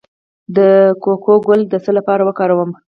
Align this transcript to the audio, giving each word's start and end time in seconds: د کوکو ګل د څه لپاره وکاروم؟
د 0.55 0.57
کوکو 1.03 1.33
ګل 1.47 1.61
د 1.67 1.73
څه 1.83 1.91
لپاره 1.97 2.21
وکاروم؟ 2.25 2.71